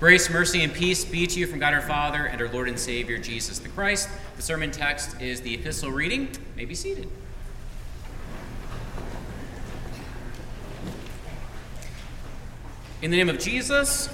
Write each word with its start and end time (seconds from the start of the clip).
Grace, 0.00 0.28
mercy, 0.28 0.64
and 0.64 0.74
peace 0.74 1.04
be 1.04 1.24
to 1.24 1.38
you 1.38 1.46
from 1.46 1.60
God 1.60 1.72
our 1.72 1.80
Father 1.80 2.24
and 2.24 2.40
our 2.42 2.48
Lord 2.48 2.68
and 2.68 2.76
Savior 2.78 3.16
Jesus 3.16 3.60
the 3.60 3.68
Christ. 3.68 4.08
The 4.34 4.42
sermon 4.42 4.72
text 4.72 5.20
is 5.20 5.40
the 5.42 5.54
epistle 5.54 5.92
reading. 5.92 6.22
You 6.22 6.40
may 6.56 6.64
be 6.64 6.74
seated. 6.74 7.08
In 13.02 13.12
the 13.12 13.16
name 13.16 13.28
of 13.28 13.38
Jesus, 13.38 14.08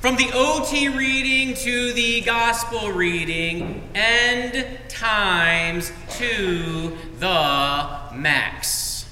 from 0.00 0.16
the 0.16 0.30
OT 0.32 0.88
reading 0.88 1.54
to 1.56 1.92
the 1.92 2.22
gospel 2.22 2.92
reading, 2.92 3.90
end 3.94 4.66
times 4.88 5.92
to 6.12 6.96
the 7.18 8.14
max. 8.14 9.04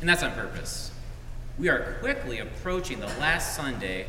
And 0.00 0.08
that's 0.08 0.24
on 0.24 0.32
purpose 0.32 0.81
we 1.62 1.68
are 1.68 1.94
quickly 2.00 2.40
approaching 2.40 2.98
the 2.98 3.06
last 3.20 3.54
Sunday 3.54 4.04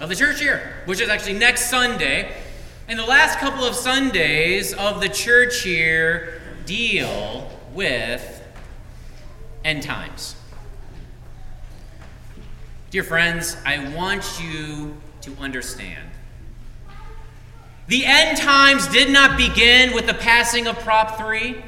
of 0.00 0.08
the 0.08 0.14
church 0.14 0.40
year, 0.40 0.72
which 0.84 1.00
is 1.00 1.08
actually 1.08 1.32
next 1.32 1.68
Sunday. 1.68 2.32
And 2.86 2.96
the 2.96 3.04
last 3.04 3.40
couple 3.40 3.64
of 3.64 3.74
Sundays 3.74 4.72
of 4.72 5.00
the 5.00 5.08
church 5.08 5.66
year 5.66 6.40
deal 6.64 7.50
with 7.74 8.40
end 9.64 9.82
times. 9.82 10.36
Dear 12.92 13.02
friends, 13.02 13.56
I 13.66 13.92
want 13.92 14.40
you 14.40 14.96
to 15.22 15.34
understand. 15.40 16.08
The 17.88 18.04
end 18.06 18.38
times 18.38 18.86
did 18.86 19.10
not 19.10 19.36
begin 19.36 19.92
with 19.92 20.06
the 20.06 20.14
passing 20.14 20.68
of 20.68 20.78
Prop 20.78 21.18
3 21.18 21.60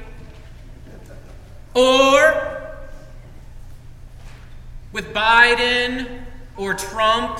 or 1.74 2.59
with 4.92 5.12
Biden 5.14 6.22
or 6.56 6.74
Trump 6.74 7.38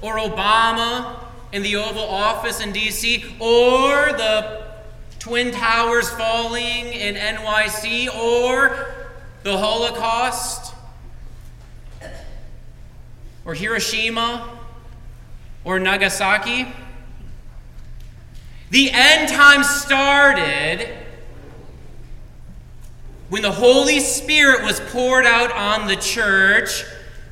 or 0.00 0.16
Obama 0.18 1.24
in 1.52 1.62
the 1.62 1.76
Oval 1.76 2.02
Office 2.02 2.60
in 2.60 2.72
D.C. 2.72 3.24
or 3.38 4.12
the 4.12 4.64
Twin 5.18 5.52
Towers 5.52 6.10
falling 6.10 6.92
in 6.92 7.14
NYC 7.14 8.14
or 8.14 8.94
the 9.42 9.56
Holocaust 9.56 10.74
or 13.44 13.54
Hiroshima 13.54 14.58
or 15.64 15.78
Nagasaki. 15.78 16.66
The 18.70 18.90
end 18.92 19.28
times 19.28 19.68
started 19.68 20.88
when 23.34 23.42
the 23.42 23.50
Holy 23.50 23.98
Spirit 23.98 24.62
was 24.62 24.78
poured 24.78 25.26
out 25.26 25.50
on 25.50 25.88
the 25.88 25.96
church 25.96 26.84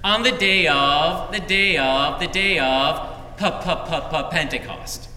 on 0.02 0.24
the 0.24 0.32
day 0.32 0.66
of, 0.66 1.30
the 1.30 1.38
day 1.38 1.76
of, 1.76 2.18
the 2.18 2.26
day 2.26 2.58
of 2.58 3.38
Pentecost. 4.32 5.08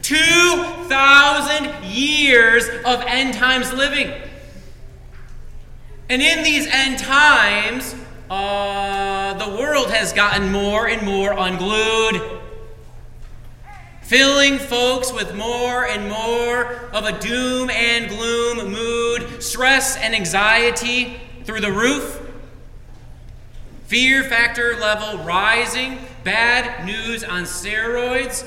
2,000 0.00 1.84
years 1.84 2.66
of 2.66 3.02
end 3.06 3.34
times 3.34 3.74
living. 3.74 4.10
And 6.08 6.22
in 6.22 6.42
these 6.42 6.66
end 6.66 6.98
times, 6.98 7.94
uh, 8.30 9.34
the 9.34 9.54
world 9.54 9.90
has 9.90 10.14
gotten 10.14 10.50
more 10.50 10.88
and 10.88 11.02
more 11.02 11.34
unglued 11.36 12.41
filling 14.12 14.58
folks 14.58 15.10
with 15.10 15.34
more 15.34 15.86
and 15.86 16.06
more 16.06 16.66
of 16.92 17.06
a 17.06 17.18
doom 17.18 17.70
and 17.70 18.10
gloom 18.10 18.70
mood, 18.70 19.42
stress 19.42 19.96
and 19.96 20.14
anxiety 20.14 21.18
through 21.44 21.60
the 21.60 21.72
roof, 21.72 22.20
fear 23.86 24.22
factor 24.22 24.76
level 24.76 25.24
rising, 25.24 25.98
bad 26.24 26.84
news 26.84 27.24
on 27.24 27.44
steroids, 27.44 28.46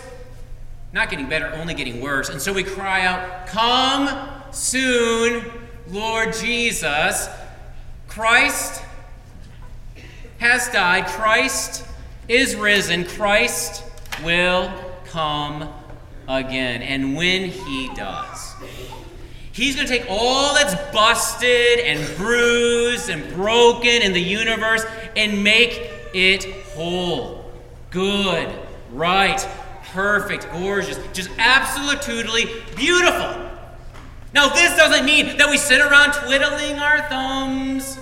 not 0.94 1.10
getting 1.10 1.28
better, 1.28 1.48
only 1.56 1.74
getting 1.74 2.00
worse. 2.00 2.30
And 2.30 2.40
so 2.40 2.54
we 2.54 2.64
cry 2.64 3.04
out, 3.04 3.48
Come 3.48 4.30
soon, 4.52 5.52
Lord 5.90 6.32
Jesus. 6.36 7.28
Christ 8.08 8.84
has 10.38 10.70
died, 10.70 11.08
Christ 11.08 11.84
is 12.28 12.56
risen, 12.56 13.04
Christ 13.04 13.84
will 14.24 14.85
come 15.16 15.74
again. 16.28 16.82
And 16.82 17.16
when 17.16 17.50
he 17.50 17.90
does, 17.96 18.54
he's 19.54 19.76
going 19.76 19.88
to 19.88 19.98
take 19.98 20.06
all 20.10 20.54
that's 20.54 20.76
busted 20.94 21.80
and 21.80 22.18
bruised 22.18 23.10
and 23.10 23.26
broken 23.34 24.02
in 24.02 24.12
the 24.12 24.22
universe 24.22 24.84
and 25.16 25.42
make 25.42 25.90
it 26.14 26.66
whole, 26.74 27.50
good, 27.92 28.54
right, 28.92 29.40
perfect, 29.94 30.52
gorgeous, 30.52 31.00
just 31.14 31.30
absolutely 31.38 32.48
beautiful. 32.76 33.50
Now, 34.34 34.50
this 34.50 34.76
doesn't 34.76 35.06
mean 35.06 35.38
that 35.38 35.50
we 35.50 35.58
sit 35.58 35.80
around 35.80 36.12
twiddling 36.12 36.78
our 36.78 37.08
thumbs 37.08 37.98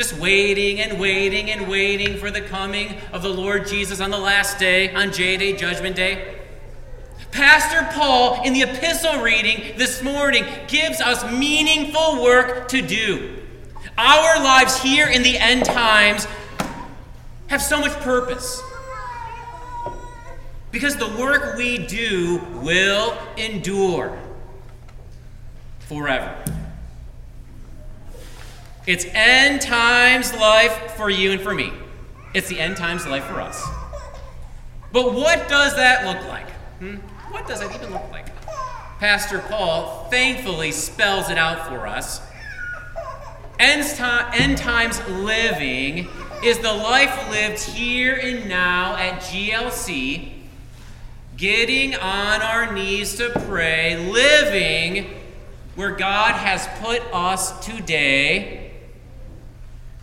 just 0.00 0.16
waiting 0.18 0.80
and 0.80 0.98
waiting 0.98 1.50
and 1.50 1.68
waiting 1.68 2.16
for 2.16 2.30
the 2.30 2.40
coming 2.40 2.96
of 3.12 3.20
the 3.20 3.28
Lord 3.28 3.66
Jesus 3.66 4.00
on 4.00 4.08
the 4.08 4.16
last 4.18 4.58
day, 4.58 4.94
on 4.94 5.12
J 5.12 5.36
Day, 5.36 5.54
Judgment 5.54 5.94
Day. 5.94 6.38
Pastor 7.32 7.86
Paul, 7.92 8.42
in 8.42 8.54
the 8.54 8.62
epistle 8.62 9.20
reading 9.20 9.76
this 9.76 10.02
morning, 10.02 10.46
gives 10.68 11.02
us 11.02 11.30
meaningful 11.30 12.22
work 12.22 12.68
to 12.68 12.80
do. 12.80 13.42
Our 13.98 14.42
lives 14.42 14.80
here 14.80 15.06
in 15.06 15.22
the 15.22 15.36
end 15.36 15.66
times 15.66 16.26
have 17.48 17.60
so 17.60 17.78
much 17.78 17.92
purpose. 18.00 18.62
Because 20.70 20.96
the 20.96 21.14
work 21.18 21.58
we 21.58 21.76
do 21.76 22.38
will 22.54 23.18
endure 23.36 24.18
forever. 25.80 26.42
It's 28.86 29.04
end 29.12 29.60
times 29.60 30.32
life 30.34 30.94
for 30.96 31.10
you 31.10 31.32
and 31.32 31.40
for 31.40 31.54
me. 31.54 31.70
It's 32.32 32.48
the 32.48 32.58
end 32.58 32.78
times 32.78 33.06
life 33.06 33.24
for 33.24 33.40
us. 33.40 33.62
But 34.92 35.12
what 35.12 35.48
does 35.48 35.76
that 35.76 36.06
look 36.06 36.26
like? 36.28 36.48
Hmm? 36.78 36.96
What 37.30 37.46
does 37.46 37.60
that 37.60 37.74
even 37.74 37.92
look 37.92 38.10
like? 38.10 38.26
Pastor 38.98 39.40
Paul 39.40 40.08
thankfully 40.10 40.72
spells 40.72 41.28
it 41.28 41.36
out 41.36 41.68
for 41.68 41.86
us. 41.86 42.22
End, 43.58 43.86
times 44.56 45.06
living 45.08 46.08
is 46.42 46.58
the 46.60 46.72
life 46.72 47.30
lived 47.30 47.62
here 47.62 48.14
and 48.14 48.48
now 48.48 48.96
at 48.96 49.20
GLC, 49.20 50.32
getting 51.36 51.94
on 51.96 52.40
our 52.40 52.72
knees 52.72 53.16
to 53.16 53.28
pray, 53.46 54.10
living 54.10 55.10
where 55.74 55.94
God 55.94 56.32
has 56.32 56.66
put 56.82 57.02
us 57.12 57.64
today 57.64 58.59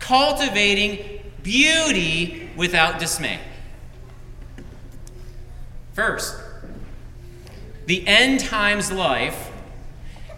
cultivating 0.08 1.20
beauty 1.42 2.48
without 2.56 2.98
dismay. 2.98 3.38
First, 5.92 6.34
the 7.84 8.06
end 8.06 8.40
times 8.40 8.90
life 8.90 9.50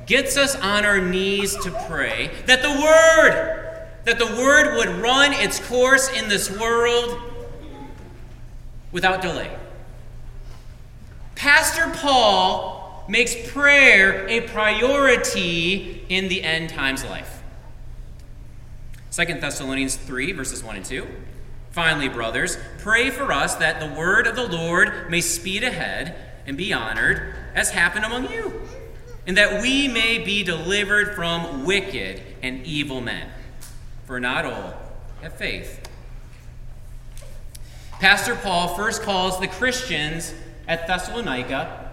gets 0.07 0.37
us 0.37 0.57
on 0.57 0.85
our 0.85 1.01
knees 1.01 1.55
to 1.59 1.71
pray 1.87 2.33
that 2.47 2.63
the 2.63 2.69
Word, 2.69 3.87
that 4.07 4.19
the 4.19 4.27
Word 4.27 4.75
would 4.77 5.01
run 5.01 5.33
its 5.35 5.61
course 5.61 6.11
in 6.11 6.29
this 6.29 6.51
world 6.59 7.17
without 8.91 9.23
delay. 9.23 9.57
Pastor 11.37 11.93
Paul 11.95 13.05
makes 13.09 13.37
prayer 13.53 14.27
a 14.27 14.41
priority 14.49 16.05
in 16.09 16.27
the 16.27 16.43
end 16.43 16.71
times 16.71 17.05
life. 17.05 17.40
2 19.27 19.35
Thessalonians 19.35 19.97
3, 19.97 20.33
verses 20.33 20.65
1 20.65 20.77
and 20.77 20.85
2. 20.85 21.07
Finally, 21.73 22.09
brothers, 22.09 22.57
pray 22.79 23.11
for 23.11 23.33
us 23.33 23.55
that 23.57 23.79
the 23.79 23.99
word 23.99 24.27
of 24.27 24.35
the 24.35 24.49
Lord 24.49 25.11
may 25.11 25.21
speed 25.21 25.63
ahead 25.63 26.15
and 26.47 26.57
be 26.57 26.73
honored, 26.73 27.35
as 27.55 27.71
happened 27.71 28.07
among 28.07 28.31
you, 28.31 28.63
and 29.27 29.37
that 29.37 29.61
we 29.61 29.89
may 29.89 30.19
be 30.19 30.43
delivered 30.43 31.15
from 31.15 31.67
wicked 31.67 32.23
and 32.43 32.65
evil 32.65 33.03
men. 33.03 33.29
For 34.07 34.19
not 34.21 34.47
all 34.47 34.75
have 35.21 35.35
faith. 35.35 35.87
Pastor 38.01 38.37
Paul 38.37 38.75
first 38.75 39.03
calls 39.03 39.39
the 39.39 39.49
Christians 39.49 40.33
at 40.67 40.87
Thessalonica 40.87 41.91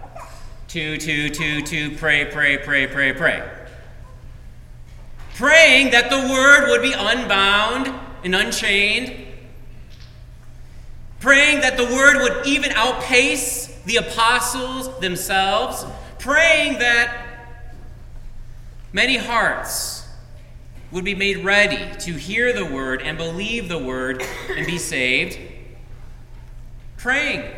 to, 0.68 0.96
to, 0.96 1.28
to, 1.28 1.60
to 1.60 1.96
pray, 1.98 2.24
pray, 2.24 2.56
pray, 2.56 2.86
pray, 2.86 3.12
pray 3.12 3.57
praying 5.38 5.92
that 5.92 6.10
the 6.10 6.18
word 6.32 6.68
would 6.68 6.82
be 6.82 6.92
unbound 6.92 7.86
and 8.24 8.34
unchained, 8.34 9.14
praying 11.20 11.60
that 11.60 11.76
the 11.76 11.84
word 11.84 12.16
would 12.20 12.44
even 12.44 12.72
outpace 12.72 13.68
the 13.84 13.94
apostles 13.94 14.98
themselves, 14.98 15.86
praying 16.18 16.80
that 16.80 17.24
many 18.92 19.16
hearts 19.16 20.08
would 20.90 21.04
be 21.04 21.14
made 21.14 21.44
ready 21.44 21.88
to 22.00 22.14
hear 22.14 22.52
the 22.52 22.64
word 22.64 23.00
and 23.00 23.16
believe 23.16 23.68
the 23.68 23.78
word 23.78 24.20
and 24.56 24.66
be 24.66 24.76
saved. 24.76 25.38
praying 26.96 27.48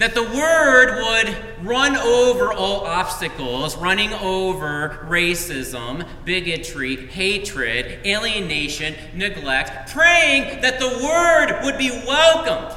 that 0.00 0.14
the 0.14 0.22
word 0.22 0.96
would 0.96 1.66
run 1.66 1.94
over 1.94 2.54
all 2.54 2.86
obstacles, 2.86 3.76
running 3.76 4.10
over 4.14 5.06
racism, 5.10 6.08
bigotry, 6.24 6.96
hatred, 7.08 8.00
alienation, 8.06 8.94
neglect, 9.14 9.92
praying 9.92 10.62
that 10.62 10.80
the 10.80 10.88
word 10.88 11.62
would 11.62 11.76
be 11.76 11.90
welcomed 12.06 12.74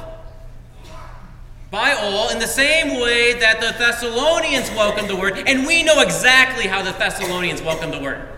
by 1.70 1.92
all 1.94 2.28
in 2.28 2.38
the 2.38 2.46
same 2.46 3.00
way 3.00 3.32
that 3.40 3.58
the 3.58 3.74
Thessalonians 3.78 4.68
welcomed 4.72 5.08
the 5.08 5.16
word, 5.16 5.44
and 5.46 5.66
we 5.66 5.82
know 5.82 6.02
exactly 6.02 6.66
how 6.66 6.82
the 6.82 6.92
Thessalonians 6.92 7.62
welcomed 7.62 7.94
the 7.94 8.00
word. 8.00 8.28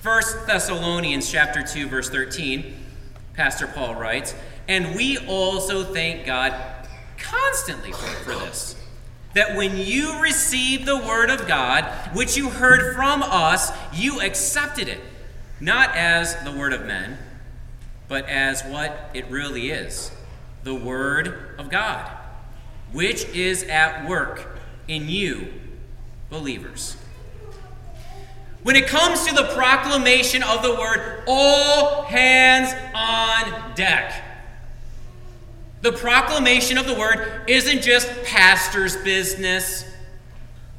First 0.00 0.46
Thessalonians 0.46 1.30
chapter 1.32 1.62
2 1.62 1.88
verse 1.88 2.10
13, 2.10 2.76
Pastor 3.32 3.66
Paul 3.66 3.94
writes, 3.94 4.34
"And 4.68 4.94
we 4.94 5.16
also 5.26 5.82
thank 5.82 6.26
God 6.26 6.52
constantly 7.22 7.92
for 7.92 8.32
this. 8.32 8.76
That 9.34 9.56
when 9.56 9.76
you 9.76 10.20
received 10.20 10.86
the 10.86 10.96
word 10.96 11.30
of 11.30 11.46
God, 11.46 11.84
which 12.14 12.36
you 12.36 12.50
heard 12.50 12.94
from 12.96 13.22
us, 13.22 13.70
you 13.92 14.20
accepted 14.20 14.88
it, 14.88 15.00
not 15.60 15.94
as 15.94 16.34
the 16.42 16.50
word 16.50 16.72
of 16.72 16.84
men, 16.84 17.16
but 18.08 18.28
as 18.28 18.62
what 18.64 19.10
it 19.14 19.30
really 19.30 19.70
is 19.70 20.10
the 20.62 20.74
word 20.74 21.54
of 21.58 21.70
God, 21.70 22.10
which 22.92 23.24
is 23.30 23.62
at 23.64 24.08
work 24.08 24.58
in 24.88 25.08
you, 25.08 25.48
believers. 26.28 26.96
When 28.62 28.76
it 28.76 28.86
comes 28.86 29.26
to 29.26 29.34
the 29.34 29.44
proclamation 29.54 30.42
of 30.42 30.62
the 30.62 30.74
word, 30.74 31.24
all 31.26 32.02
hands 32.02 32.74
on 32.94 33.74
deck. 33.74 34.12
The 35.82 35.92
proclamation 35.92 36.76
of 36.76 36.86
the 36.86 36.94
word 36.94 37.44
isn't 37.46 37.82
just 37.82 38.08
pastor's 38.24 38.96
business 38.98 39.84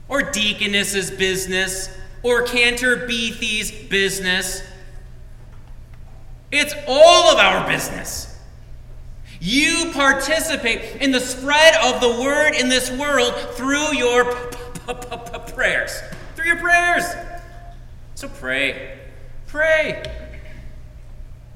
or 0.07 0.21
deaconess's 0.21 1.09
business 1.09 1.89
or 2.21 2.43
Cantor 2.43 3.07
Beathy's 3.07 3.71
business. 3.71 4.61
It's 6.51 6.75
all 6.87 7.31
of 7.31 7.39
our 7.39 7.67
business. 7.67 8.27
You 9.39 9.91
participate 9.93 11.01
in 11.01 11.11
the 11.11 11.19
spread 11.19 11.73
of 11.83 11.99
the 11.99 12.21
word 12.21 12.53
in 12.53 12.69
this 12.69 12.91
world 12.91 13.33
through 13.53 13.95
your 13.95 14.25
prayers. 15.55 15.99
Through 16.35 16.45
your 16.45 16.57
prayers. 16.57 17.05
So 18.13 18.27
pray. 18.27 18.99
Pray. 19.47 20.03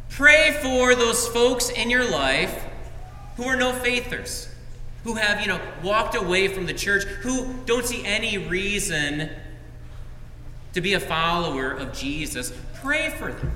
Pray 0.09 0.57
for 0.63 0.95
those 0.95 1.27
folks 1.27 1.69
in 1.69 1.91
your 1.91 2.09
life 2.09 2.63
who 3.37 3.45
are 3.45 3.55
no 3.55 3.73
faithers, 3.73 4.49
who 5.03 5.15
have, 5.15 5.41
you 5.41 5.47
know, 5.47 5.59
walked 5.83 6.15
away 6.15 6.47
from 6.47 6.65
the 6.65 6.73
church, 6.73 7.03
who 7.03 7.53
don't 7.65 7.85
see 7.85 8.05
any 8.05 8.37
reason 8.37 9.29
to 10.73 10.81
be 10.81 10.93
a 10.93 10.99
follower 10.99 11.71
of 11.71 11.93
Jesus, 11.93 12.51
pray 12.75 13.09
for 13.09 13.31
them. 13.31 13.51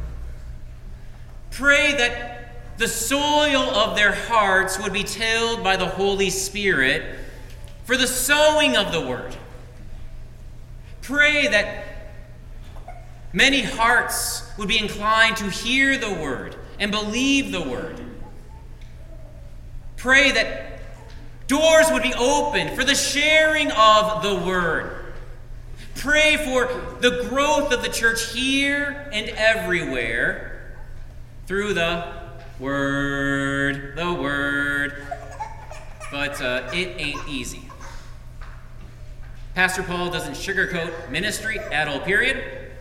Pray 1.52 1.94
that 1.94 2.78
the 2.78 2.88
soil 2.88 3.70
of 3.76 3.98
their 3.98 4.14
hearts 4.14 4.80
would 4.80 4.94
be 4.94 5.04
tilled 5.04 5.64
by 5.64 5.76
the 5.76 5.86
Holy 5.86 6.30
Spirit 6.30 7.18
for 7.84 7.98
the 7.98 8.08
sowing 8.08 8.78
of 8.78 8.94
the 8.94 9.02
word. 9.02 9.36
Pray 11.02 11.48
that 11.48 11.86
many 13.34 13.62
hearts 13.62 14.50
would 14.58 14.70
be 14.70 14.78
inclined 14.78 15.36
to 15.38 15.50
hear 15.50 15.98
the 15.98 16.14
word 16.14 16.56
and 16.80 16.92
believe 16.92 17.52
the 17.52 17.62
word. 17.62 18.00
Pray 20.00 20.32
that 20.32 20.80
doors 21.48 21.92
would 21.92 22.04
be 22.04 22.14
opened 22.14 22.72
for 22.72 22.86
the 22.86 22.96
sharing 22.96 23.70
of 23.72 24.24
the 24.24 24.34
word. 24.34 25.14
Pray 25.96 26.38
for 26.38 26.68
the 27.02 27.28
growth 27.30 27.74
of 27.74 27.82
the 27.82 27.90
church 27.90 28.32
here 28.32 29.10
and 29.12 29.28
everywhere 29.32 30.74
through 31.48 31.74
the 31.74 32.14
word, 32.60 33.98
the 33.98 34.14
word. 34.14 35.06
But 36.10 36.42
uh, 36.42 36.70
it 36.72 36.96
ain't 36.98 37.28
easy. 37.28 37.70
Pastor 39.54 39.84
Paul 39.84 40.10
doesn't 40.10 40.36
sugarcoat 40.36 41.12
ministry 41.12 41.60
at 41.60 41.90
all, 41.90 42.00
period. 42.00 42.72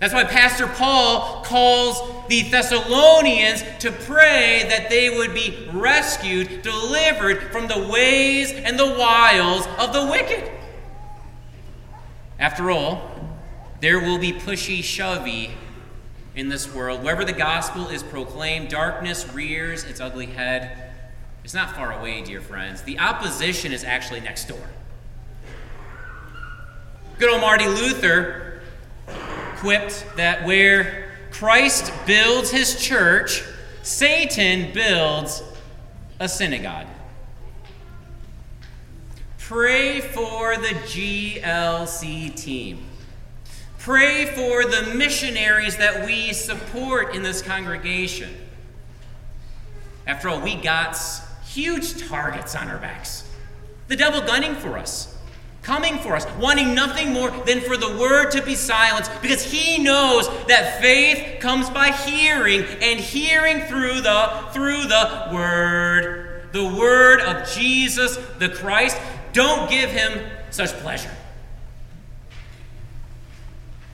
That's 0.00 0.12
why 0.12 0.24
Pastor 0.24 0.66
Paul 0.66 1.44
calls 1.44 2.19
the 2.30 2.42
Thessalonians 2.42 3.64
to 3.80 3.90
pray 3.90 4.64
that 4.68 4.88
they 4.88 5.10
would 5.10 5.34
be 5.34 5.68
rescued, 5.72 6.62
delivered 6.62 7.42
from 7.50 7.66
the 7.66 7.88
ways 7.88 8.52
and 8.52 8.78
the 8.78 8.86
wiles 8.86 9.66
of 9.78 9.92
the 9.92 10.06
wicked. 10.06 10.48
After 12.38 12.70
all, 12.70 13.10
there 13.80 13.98
will 13.98 14.18
be 14.18 14.32
pushy 14.32 14.80
shovey 14.80 15.50
in 16.36 16.48
this 16.48 16.72
world. 16.72 17.02
Wherever 17.02 17.24
the 17.24 17.32
gospel 17.32 17.88
is 17.88 18.04
proclaimed, 18.04 18.68
darkness 18.68 19.28
rears 19.34 19.82
its 19.82 20.00
ugly 20.00 20.26
head. 20.26 20.92
It's 21.42 21.52
not 21.52 21.74
far 21.74 21.98
away, 21.98 22.22
dear 22.22 22.40
friends. 22.40 22.82
The 22.82 23.00
opposition 23.00 23.72
is 23.72 23.82
actually 23.82 24.20
next 24.20 24.46
door. 24.46 24.68
Good 27.18 27.28
old 27.28 27.40
Marty 27.40 27.66
Luther 27.66 28.60
equipped 29.54 30.06
that 30.16 30.46
where 30.46 31.09
Christ 31.30 31.92
builds 32.06 32.50
his 32.50 32.80
church, 32.80 33.42
Satan 33.82 34.72
builds 34.72 35.42
a 36.18 36.28
synagogue. 36.28 36.86
Pray 39.38 40.00
for 40.00 40.56
the 40.56 40.68
GLC 40.68 42.34
team. 42.36 42.84
Pray 43.78 44.26
for 44.26 44.64
the 44.64 44.94
missionaries 44.94 45.76
that 45.78 46.04
we 46.04 46.32
support 46.32 47.14
in 47.14 47.22
this 47.22 47.40
congregation. 47.40 48.30
After 50.06 50.28
all, 50.28 50.40
we 50.40 50.54
got 50.54 50.96
huge 51.46 52.06
targets 52.06 52.54
on 52.54 52.68
our 52.68 52.78
backs. 52.78 53.24
The 53.88 53.96
devil 53.96 54.20
gunning 54.20 54.54
for 54.54 54.76
us 54.78 55.16
coming 55.62 55.98
for 55.98 56.16
us, 56.16 56.26
wanting 56.38 56.74
nothing 56.74 57.12
more 57.12 57.30
than 57.30 57.60
for 57.60 57.76
the 57.76 57.96
word 57.98 58.30
to 58.30 58.42
be 58.42 58.54
silenced, 58.54 59.10
because 59.20 59.42
he 59.42 59.82
knows 59.82 60.28
that 60.46 60.80
faith 60.80 61.40
comes 61.40 61.68
by 61.70 61.90
hearing, 61.90 62.62
and 62.80 62.98
hearing 62.98 63.60
through 63.62 64.00
the 64.00 64.48
through 64.52 64.84
the 64.84 65.28
word, 65.32 66.48
the 66.52 66.64
word 66.64 67.20
of 67.20 67.48
Jesus 67.50 68.16
the 68.38 68.48
Christ. 68.48 68.96
Don't 69.32 69.70
give 69.70 69.90
him 69.90 70.20
such 70.50 70.70
pleasure. 70.78 71.10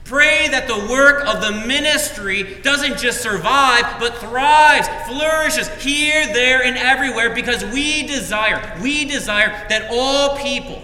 Pray 0.05 0.47
that 0.47 0.69
the 0.69 0.87
work 0.89 1.27
of 1.27 1.41
the 1.41 1.51
ministry 1.67 2.61
doesn't 2.61 2.97
just 2.97 3.21
survive, 3.21 3.99
but 3.99 4.15
thrives, 4.15 4.87
flourishes 5.05 5.67
here, 5.83 6.25
there, 6.27 6.63
and 6.63 6.77
everywhere 6.77 7.35
because 7.35 7.65
we 7.65 8.07
desire, 8.07 8.79
we 8.81 9.03
desire 9.03 9.49
that 9.67 9.89
all 9.91 10.37
people 10.37 10.81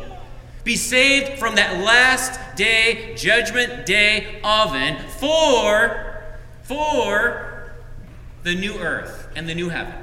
be 0.63 0.75
saved 0.75 1.39
from 1.39 1.55
that 1.55 1.84
last 1.84 2.55
day, 2.55 3.15
judgment 3.15 3.86
day 3.86 4.39
oven 4.43 4.98
for, 5.20 6.24
for 6.63 7.74
the 8.43 8.55
new 8.55 8.75
earth 8.75 9.27
and 9.36 9.48
the 9.48 9.55
new 9.55 9.70
heaven. 9.70 9.93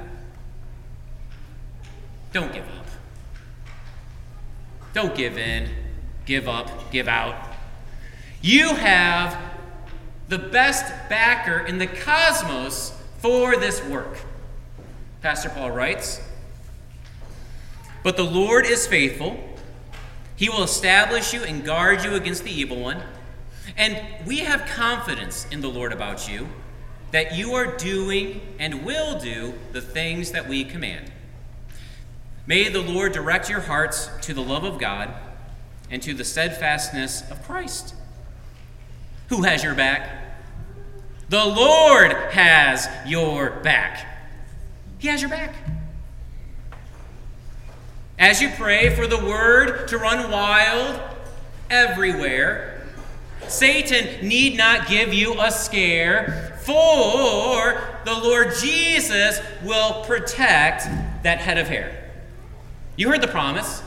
Don't 2.31 2.53
give 2.53 2.63
up. 2.63 2.85
Don't 4.93 5.15
give 5.15 5.37
in, 5.37 5.69
give 6.25 6.47
up, 6.47 6.91
give 6.91 7.07
out. 7.07 7.35
You 8.41 8.75
have 8.75 9.37
the 10.27 10.37
best 10.37 10.85
backer 11.09 11.59
in 11.59 11.77
the 11.77 11.87
cosmos 11.87 12.93
for 13.19 13.55
this 13.57 13.83
work. 13.85 14.19
Pastor 15.21 15.49
Paul 15.49 15.71
writes, 15.71 16.21
But 18.03 18.17
the 18.17 18.23
Lord 18.23 18.65
is 18.65 18.87
faithful 18.87 19.50
he 20.41 20.49
will 20.49 20.63
establish 20.63 21.35
you 21.35 21.43
and 21.43 21.63
guard 21.63 22.03
you 22.03 22.15
against 22.15 22.43
the 22.43 22.49
evil 22.49 22.79
one. 22.79 22.99
And 23.77 24.03
we 24.25 24.39
have 24.39 24.65
confidence 24.65 25.45
in 25.51 25.61
the 25.61 25.67
Lord 25.67 25.93
about 25.93 26.27
you 26.27 26.49
that 27.11 27.35
you 27.35 27.53
are 27.53 27.77
doing 27.77 28.41
and 28.57 28.83
will 28.83 29.19
do 29.19 29.53
the 29.71 29.81
things 29.81 30.31
that 30.31 30.49
we 30.49 30.63
command. 30.63 31.11
May 32.47 32.69
the 32.69 32.81
Lord 32.81 33.11
direct 33.11 33.51
your 33.51 33.59
hearts 33.59 34.09
to 34.23 34.33
the 34.33 34.41
love 34.41 34.63
of 34.63 34.79
God 34.79 35.13
and 35.91 36.01
to 36.01 36.15
the 36.15 36.25
steadfastness 36.25 37.21
of 37.29 37.43
Christ. 37.43 37.93
Who 39.29 39.43
has 39.43 39.63
your 39.63 39.75
back? 39.75 40.09
The 41.29 41.45
Lord 41.45 42.13
has 42.31 42.87
your 43.05 43.51
back. 43.59 44.07
He 44.97 45.07
has 45.07 45.21
your 45.21 45.29
back. 45.29 45.53
As 48.21 48.39
you 48.39 48.49
pray 48.49 48.95
for 48.95 49.07
the 49.07 49.17
word 49.17 49.87
to 49.87 49.97
run 49.97 50.29
wild 50.29 51.01
everywhere, 51.71 52.85
Satan 53.47 54.27
need 54.27 54.55
not 54.55 54.87
give 54.87 55.11
you 55.11 55.41
a 55.41 55.49
scare 55.49 56.55
for 56.61 57.81
the 58.05 58.13
Lord 58.13 58.53
Jesus 58.61 59.41
will 59.63 60.03
protect 60.03 60.83
that 61.23 61.39
head 61.39 61.57
of 61.57 61.67
hair. 61.67 62.11
You 62.95 63.09
heard 63.09 63.21
the 63.21 63.27
promise 63.27 63.81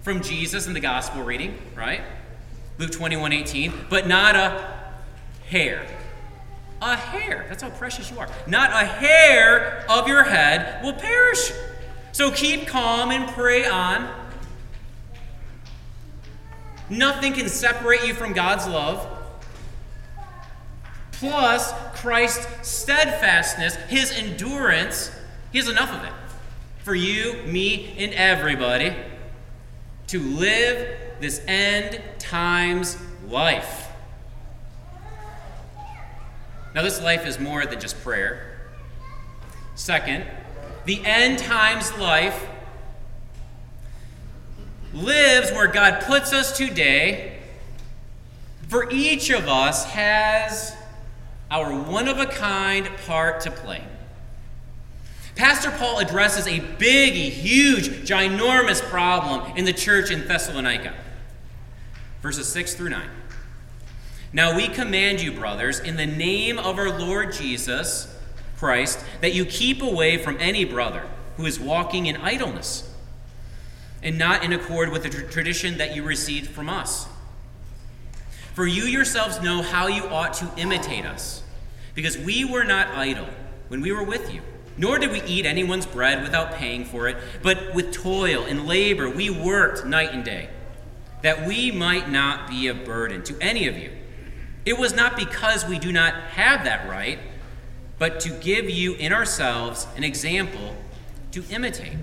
from 0.00 0.22
Jesus 0.22 0.66
in 0.66 0.72
the 0.72 0.80
gospel 0.80 1.24
reading, 1.24 1.58
right? 1.74 2.00
Luke 2.78 2.92
21 2.92 3.34
18. 3.34 3.72
But 3.90 4.08
not 4.08 4.34
a 4.34 4.66
hair. 5.50 5.86
A 6.80 6.96
hair. 6.96 7.44
That's 7.50 7.62
how 7.62 7.68
precious 7.68 8.10
you 8.10 8.18
are. 8.18 8.30
Not 8.46 8.70
a 8.70 8.86
hair 8.86 9.84
of 9.90 10.08
your 10.08 10.22
head 10.22 10.82
will 10.82 10.94
perish. 10.94 11.52
So 12.14 12.30
keep 12.30 12.68
calm 12.68 13.10
and 13.10 13.28
pray 13.30 13.66
on. 13.66 14.08
Nothing 16.88 17.32
can 17.32 17.48
separate 17.48 18.06
you 18.06 18.14
from 18.14 18.32
God's 18.32 18.68
love. 18.68 19.04
Plus, 21.10 21.72
Christ's 21.96 22.68
steadfastness, 22.68 23.74
his 23.88 24.12
endurance, 24.12 25.10
he 25.50 25.58
has 25.58 25.68
enough 25.68 25.92
of 25.92 26.04
it 26.04 26.12
for 26.84 26.94
you, 26.94 27.42
me, 27.46 27.96
and 27.98 28.14
everybody 28.14 28.94
to 30.06 30.20
live 30.20 30.96
this 31.18 31.40
end 31.48 32.00
times 32.20 32.96
life. 33.26 33.88
Now, 36.76 36.82
this 36.82 37.02
life 37.02 37.26
is 37.26 37.40
more 37.40 37.66
than 37.66 37.80
just 37.80 38.00
prayer. 38.04 38.70
Second, 39.74 40.24
the 40.84 41.04
end 41.04 41.38
times 41.38 41.96
life 41.98 42.48
lives 44.92 45.50
where 45.52 45.66
God 45.66 46.02
puts 46.02 46.32
us 46.32 46.56
today, 46.56 47.38
for 48.68 48.90
each 48.90 49.30
of 49.30 49.48
us 49.48 49.84
has 49.86 50.76
our 51.50 51.72
one 51.72 52.08
of 52.08 52.18
a 52.18 52.26
kind 52.26 52.88
part 53.06 53.40
to 53.42 53.50
play. 53.50 53.82
Pastor 55.34 55.72
Paul 55.72 55.98
addresses 55.98 56.46
a 56.46 56.60
big, 56.60 57.14
huge, 57.14 58.08
ginormous 58.08 58.80
problem 58.80 59.56
in 59.56 59.64
the 59.64 59.72
church 59.72 60.10
in 60.10 60.28
Thessalonica. 60.28 60.94
Verses 62.22 62.50
6 62.52 62.74
through 62.74 62.90
9. 62.90 63.08
Now 64.32 64.56
we 64.56 64.68
command 64.68 65.20
you, 65.20 65.32
brothers, 65.32 65.80
in 65.80 65.96
the 65.96 66.06
name 66.06 66.58
of 66.58 66.78
our 66.78 66.98
Lord 66.98 67.32
Jesus 67.32 68.14
Christ, 68.58 69.04
that 69.20 69.34
you 69.34 69.44
keep 69.44 69.82
away 69.82 70.16
from 70.18 70.36
any 70.40 70.64
brother 70.64 71.06
who 71.36 71.46
is 71.46 71.58
walking 71.58 72.06
in 72.06 72.16
idleness 72.16 72.90
and 74.02 74.18
not 74.18 74.44
in 74.44 74.52
accord 74.52 74.90
with 74.90 75.02
the 75.02 75.08
tradition 75.08 75.78
that 75.78 75.96
you 75.96 76.02
received 76.02 76.50
from 76.50 76.68
us. 76.68 77.08
For 78.54 78.66
you 78.66 78.84
yourselves 78.84 79.40
know 79.42 79.62
how 79.62 79.88
you 79.88 80.04
ought 80.04 80.34
to 80.34 80.50
imitate 80.56 81.04
us, 81.04 81.42
because 81.94 82.16
we 82.16 82.44
were 82.44 82.64
not 82.64 82.88
idle 82.88 83.26
when 83.68 83.80
we 83.80 83.90
were 83.92 84.04
with 84.04 84.32
you, 84.32 84.42
nor 84.76 84.98
did 84.98 85.10
we 85.10 85.22
eat 85.22 85.46
anyone's 85.46 85.86
bread 85.86 86.22
without 86.22 86.52
paying 86.54 86.84
for 86.84 87.08
it, 87.08 87.16
but 87.42 87.74
with 87.74 87.92
toil 87.92 88.44
and 88.44 88.66
labor 88.66 89.08
we 89.08 89.30
worked 89.30 89.84
night 89.84 90.12
and 90.12 90.24
day, 90.24 90.48
that 91.22 91.46
we 91.46 91.70
might 91.70 92.10
not 92.10 92.48
be 92.48 92.68
a 92.68 92.74
burden 92.74 93.22
to 93.24 93.36
any 93.40 93.66
of 93.66 93.76
you. 93.76 93.90
It 94.64 94.78
was 94.78 94.94
not 94.94 95.16
because 95.16 95.66
we 95.66 95.78
do 95.78 95.90
not 95.90 96.14
have 96.14 96.64
that 96.64 96.88
right, 96.88 97.18
but 97.98 98.20
to 98.20 98.30
give 98.30 98.68
you 98.68 98.94
in 98.94 99.12
ourselves 99.12 99.86
an 99.96 100.04
example 100.04 100.76
to 101.32 101.44
imitate. 101.50 101.96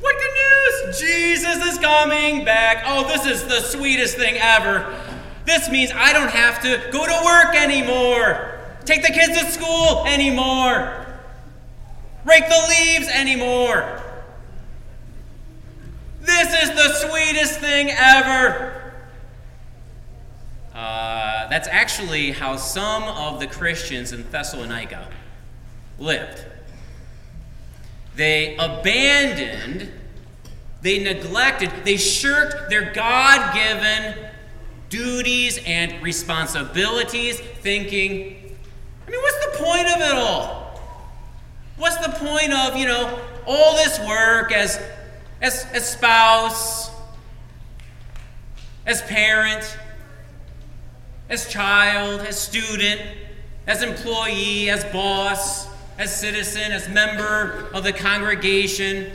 What 0.00 0.14
good 0.16 0.86
news! 0.86 1.00
Jesus 1.00 1.64
is 1.66 1.78
coming 1.78 2.44
back. 2.44 2.84
Oh, 2.86 3.08
this 3.08 3.26
is 3.26 3.44
the 3.44 3.60
sweetest 3.60 4.16
thing 4.16 4.36
ever. 4.38 4.94
This 5.46 5.70
means 5.70 5.90
I 5.94 6.12
don't 6.12 6.30
have 6.30 6.60
to 6.62 6.90
go 6.90 7.06
to 7.06 7.24
work 7.24 7.54
anymore, 7.54 8.58
take 8.84 9.02
the 9.02 9.12
kids 9.12 9.40
to 9.40 9.50
school 9.50 10.04
anymore, 10.06 11.06
rake 12.24 12.48
the 12.48 12.66
leaves 12.68 13.08
anymore. 13.08 14.02
This 16.20 16.52
is 16.62 16.70
the 16.70 17.08
sweetest 17.08 17.60
thing 17.60 17.90
ever. 17.90 18.92
Uh, 20.74 21.15
that's 21.56 21.68
actually 21.68 22.32
how 22.32 22.54
some 22.54 23.04
of 23.04 23.40
the 23.40 23.46
Christians 23.46 24.12
in 24.12 24.30
Thessalonica 24.30 25.08
lived. 25.98 26.44
They 28.14 28.54
abandoned, 28.56 29.90
they 30.82 31.02
neglected, 31.02 31.72
they 31.82 31.96
shirked 31.96 32.68
their 32.68 32.92
God 32.92 33.54
given 33.54 34.28
duties 34.90 35.58
and 35.64 36.02
responsibilities, 36.02 37.40
thinking, 37.40 38.54
I 39.06 39.10
mean, 39.10 39.22
what's 39.22 39.46
the 39.46 39.64
point 39.64 39.86
of 39.86 40.02
it 40.02 40.14
all? 40.14 40.78
What's 41.78 41.96
the 42.06 42.12
point 42.22 42.52
of, 42.52 42.76
you 42.76 42.84
know, 42.84 43.18
all 43.46 43.76
this 43.76 43.98
work 44.00 44.52
as, 44.52 44.78
as, 45.40 45.64
as 45.72 45.90
spouse, 45.90 46.90
as 48.84 49.00
parent, 49.00 49.78
as 51.28 51.48
child, 51.48 52.20
as 52.20 52.38
student, 52.38 53.00
as 53.66 53.82
employee, 53.82 54.70
as 54.70 54.84
boss? 54.86 55.66
as 55.98 56.14
citizen, 56.14 56.72
as 56.72 56.88
member 56.88 57.68
of 57.72 57.84
the 57.84 57.92
congregation, 57.92 59.10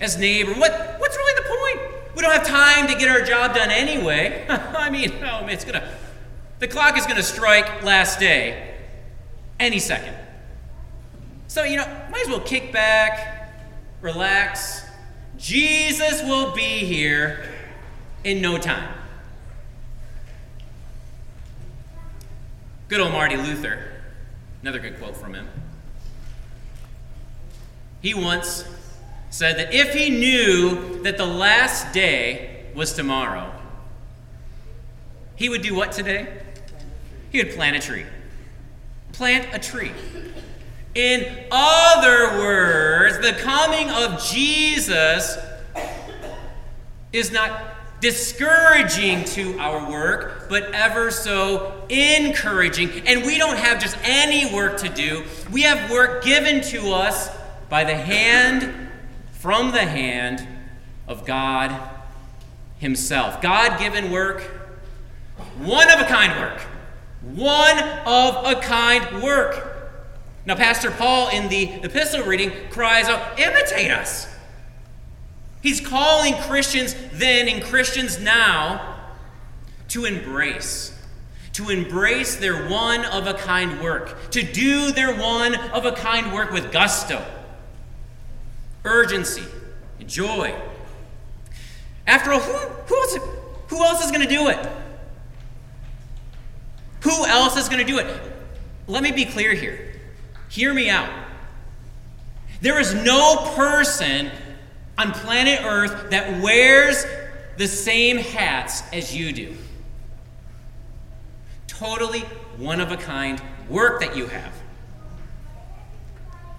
as 0.00 0.16
neighbor. 0.16 0.52
What, 0.52 0.96
what's 0.98 1.16
really 1.16 1.42
the 1.42 1.48
point? 1.48 2.14
We 2.14 2.22
don't 2.22 2.32
have 2.32 2.46
time 2.46 2.86
to 2.88 2.94
get 2.94 3.08
our 3.08 3.22
job 3.22 3.54
done 3.54 3.70
anyway. 3.70 4.46
I 4.48 4.90
mean, 4.90 5.12
oh, 5.16 5.40
man, 5.40 5.50
it's 5.50 5.64
gonna, 5.64 5.90
the 6.60 6.68
clock 6.68 6.96
is 6.96 7.06
gonna 7.06 7.22
strike 7.22 7.82
last 7.82 8.20
day 8.20 8.74
any 9.58 9.78
second. 9.78 10.14
So, 11.48 11.64
you 11.64 11.76
know, 11.76 11.86
might 12.10 12.22
as 12.22 12.28
well 12.28 12.40
kick 12.40 12.72
back, 12.72 13.52
relax. 14.00 14.84
Jesus 15.36 16.22
will 16.22 16.54
be 16.54 16.84
here 16.84 17.52
in 18.24 18.40
no 18.40 18.58
time. 18.58 18.94
Good 22.88 23.00
old 23.00 23.10
Marty 23.10 23.36
Luther, 23.36 23.80
another 24.62 24.78
good 24.78 24.98
quote 24.98 25.16
from 25.16 25.34
him. 25.34 25.48
He 28.00 28.14
once 28.14 28.64
said 29.30 29.58
that 29.58 29.74
if 29.74 29.92
he 29.92 30.08
knew 30.08 31.02
that 31.02 31.16
the 31.16 31.26
last 31.26 31.92
day 31.92 32.66
was 32.76 32.92
tomorrow, 32.92 33.52
he 35.34 35.48
would 35.48 35.62
do 35.62 35.74
what 35.74 35.90
today? 35.90 36.28
He 37.32 37.42
would 37.42 37.54
plant 37.54 37.74
a 37.74 37.80
tree. 37.80 38.06
Plant 39.12 39.52
a 39.52 39.58
tree. 39.58 39.92
In 40.94 41.26
other 41.50 42.38
words, 42.38 43.18
the 43.18 43.32
coming 43.32 43.90
of 43.90 44.22
Jesus 44.24 45.36
is 47.12 47.32
not 47.32 47.75
discouraging 48.00 49.24
to 49.24 49.58
our 49.58 49.90
work, 49.90 50.48
but 50.48 50.64
ever 50.72 51.10
so 51.10 51.84
encouraging. 51.88 52.90
And 53.06 53.24
we 53.24 53.38
don't 53.38 53.56
have 53.56 53.80
just 53.80 53.96
any 54.02 54.52
work 54.54 54.78
to 54.78 54.88
do, 54.88 55.24
we 55.50 55.62
have 55.62 55.90
work 55.90 56.24
given 56.24 56.60
to 56.62 56.92
us 56.92 57.30
by 57.68 57.84
the 57.84 57.96
hand, 57.96 58.90
from 59.32 59.72
the 59.72 59.84
hand 59.84 60.46
of 61.08 61.24
God 61.24 61.74
Himself. 62.78 63.40
God 63.40 63.78
given 63.78 64.10
work, 64.10 64.42
one 65.58 65.90
of 65.90 66.00
a 66.00 66.04
kind 66.04 66.38
work. 66.40 66.60
One 67.34 67.78
of 68.06 68.46
a 68.46 68.60
kind 68.60 69.20
work. 69.20 69.76
Now, 70.44 70.54
Pastor 70.54 70.92
Paul 70.92 71.30
in 71.30 71.48
the 71.48 71.72
epistle 71.82 72.22
reading 72.22 72.52
cries 72.70 73.06
out, 73.06 73.38
imitate 73.38 73.90
us. 73.90 74.32
He's 75.62 75.80
calling 75.80 76.34
Christians 76.34 76.94
then 77.12 77.48
and 77.48 77.62
Christians 77.62 78.20
now 78.20 78.98
to 79.88 80.04
embrace 80.04 80.96
to 81.56 81.70
embrace 81.70 82.36
their 82.36 82.68
one 82.68 83.02
of 83.06 83.26
a 83.26 83.32
kind 83.32 83.80
work, 83.80 84.30
to 84.30 84.42
do 84.42 84.92
their 84.92 85.16
one 85.16 85.54
of 85.54 85.86
a 85.86 85.92
kind 85.92 86.30
work 86.34 86.52
with 86.52 86.70
gusto, 86.70 87.24
urgency, 88.84 89.42
joy. 90.06 90.54
After 92.06 92.32
all, 92.32 92.40
who, 92.40 92.52
who, 92.52 92.94
else, 92.94 93.16
who 93.68 93.82
else 93.82 94.04
is 94.04 94.10
going 94.10 94.20
to 94.20 94.28
do 94.28 94.48
it? 94.48 94.68
Who 97.04 97.24
else 97.24 97.56
is 97.56 97.70
going 97.70 97.80
to 97.80 97.90
do 97.90 98.00
it? 98.00 98.20
Let 98.86 99.02
me 99.02 99.10
be 99.10 99.24
clear 99.24 99.54
here. 99.54 99.94
Hear 100.50 100.74
me 100.74 100.90
out. 100.90 101.08
There 102.60 102.78
is 102.78 102.92
no 102.92 103.50
person 103.56 104.30
on 104.98 105.12
planet 105.12 105.60
Earth 105.64 106.10
that 106.10 106.42
wears 106.42 107.04
the 107.56 107.66
same 107.66 108.18
hats 108.18 108.82
as 108.92 109.16
you 109.16 109.32
do. 109.32 109.54
Totally 111.66 112.20
one 112.56 112.80
of 112.80 112.92
a 112.92 112.96
kind 112.96 113.40
work 113.68 114.00
that 114.00 114.16
you 114.16 114.26
have. 114.26 114.52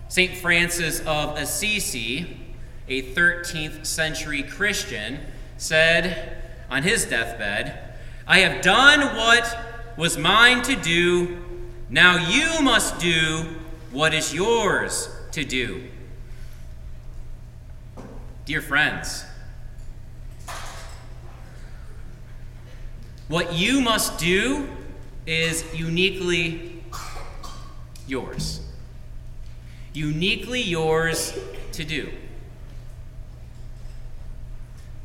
St. 0.10 0.38
Francis 0.38 1.02
of 1.02 1.38
Assisi, 1.38 2.38
a 2.88 3.02
13th 3.14 3.86
century 3.86 4.44
Christian, 4.44 5.20
said 5.58 6.42
on 6.70 6.84
his 6.84 7.06
deathbed, 7.06 7.96
I 8.26 8.40
have 8.40 8.62
done 8.62 9.16
what 9.16 9.58
was 9.98 10.18
mine 10.18 10.62
to 10.64 10.76
do. 10.76 11.44
Now 11.90 12.18
you 12.18 12.62
must 12.62 13.00
do 13.00 13.46
what 13.92 14.14
is 14.14 14.34
yours 14.34 15.10
to 15.32 15.44
do. 15.44 15.90
Dear 18.48 18.62
friends, 18.62 19.26
what 23.28 23.52
you 23.52 23.82
must 23.82 24.18
do 24.20 24.70
is 25.26 25.66
uniquely 25.76 26.82
yours. 28.08 28.62
Uniquely 29.92 30.62
yours 30.62 31.38
to 31.74 31.84
do. 31.84 32.10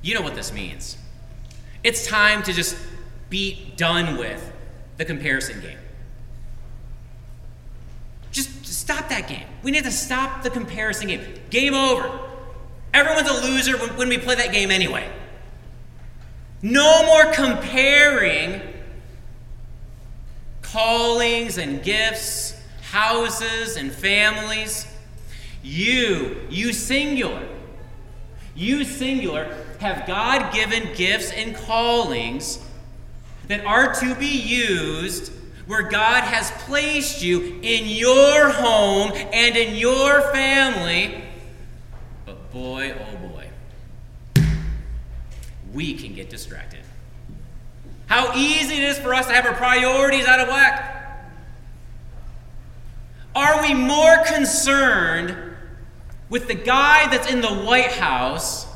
You 0.02 0.14
know 0.14 0.22
what 0.22 0.37
this 0.37 0.52
means. 0.52 0.96
It's 1.82 2.06
time 2.06 2.44
to 2.44 2.52
just 2.52 2.76
be 3.28 3.72
done 3.76 4.18
with 4.18 4.52
the 4.99 5.04
comparison 5.04 5.61
game. 5.61 5.78
Just 8.30 8.64
stop 8.66 9.08
that 9.08 9.26
game. 9.26 9.49
We 9.64 9.72
need 9.72 9.82
to 9.82 9.90
stop 9.90 10.44
the 10.44 10.50
comparison 10.50 11.08
game. 11.08 11.25
Game 11.50 11.75
over. 11.75 12.28
Everyone's 12.94 13.28
a 13.28 13.46
loser 13.46 13.78
when, 13.96 14.08
we 14.08 14.18
play 14.18 14.34
that 14.34 14.52
game 14.52 14.70
anyway. 14.70 15.08
No 16.61 17.06
more 17.06 17.32
comparing 17.32 18.61
callings 20.61 21.58
and 21.58 21.82
gifts, 21.82 22.61
houses 22.90 23.76
and 23.76 23.92
families. 23.92 24.87
You, 25.62 26.46
you 26.50 26.72
singular, 26.72 27.46
you 28.54 28.84
singular, 28.84 29.56
have 29.80 30.06
God 30.06 30.52
given 30.52 30.94
gifts 30.94 31.32
and 31.32 31.54
callings 31.54 32.58
that 33.49 33.64
are 33.64 33.94
to 33.94 34.14
be 34.14 34.26
used 34.26 35.32
where 35.66 35.82
God 35.82 36.25
has 36.25 36.50
placed 36.62 37.22
you 37.22 37.58
in 37.62 37.87
your 37.87 38.50
home 38.50 39.12
and 39.32 39.56
in 39.56 39.76
your 39.76 40.20
family. 40.32 41.21
Boy, 42.52 42.94
oh 42.94 43.16
boy, 43.28 43.49
we 45.73 45.94
can 45.94 46.14
get 46.14 46.28
distracted. 46.28 46.80
How 48.06 48.37
easy 48.37 48.75
it 48.75 48.82
is 48.82 48.99
for 48.99 49.14
us 49.14 49.26
to 49.28 49.32
have 49.32 49.47
our 49.47 49.54
priorities 49.54 50.26
out 50.26 50.38
of 50.38 50.49
whack. 50.49 51.30
Are 53.35 53.62
we 53.62 53.73
more 53.73 54.23
concerned 54.26 55.35
with 56.28 56.47
the 56.47 56.54
guy 56.54 57.09
that's 57.09 57.30
in 57.30 57.40
the 57.40 57.49
White 57.49 57.92
House 57.92 58.66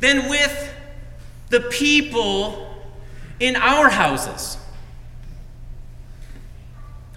than 0.00 0.30
with 0.30 0.74
the 1.50 1.60
people 1.60 2.82
in 3.40 3.56
our 3.56 3.90
houses? 3.90 4.56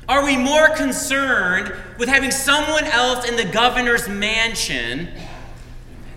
Are 0.10 0.26
we 0.26 0.36
more 0.36 0.70
concerned 0.76 1.74
with 1.98 2.10
having 2.10 2.32
someone 2.32 2.84
else 2.84 3.28
in 3.28 3.38
the 3.38 3.46
governor's 3.46 4.10
mansion 4.10 5.10